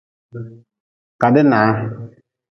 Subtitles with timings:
[1.21, 1.69] Kadi nah.